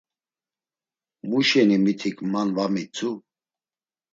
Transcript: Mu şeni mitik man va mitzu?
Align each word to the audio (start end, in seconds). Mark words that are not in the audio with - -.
Mu 1.29 1.39
şeni 1.49 1.77
mitik 1.85 2.17
man 2.31 2.49
va 2.55 2.65
mitzu? 2.73 3.11